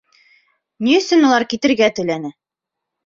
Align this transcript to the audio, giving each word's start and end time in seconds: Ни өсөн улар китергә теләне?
Ни 0.87 0.95
өсөн 1.01 1.27
улар 1.29 1.45
китергә 1.53 1.91
теләне? 2.01 2.33